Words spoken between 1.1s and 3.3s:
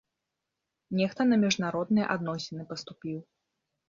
на міжнародныя адносіны паступіў.